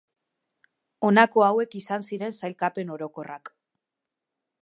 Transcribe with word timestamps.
Honako 1.09 1.43
hauek 1.49 1.77
izan 1.81 2.07
ziren 2.09 2.35
sailkapen 2.41 2.91
orokorrak. 2.97 3.55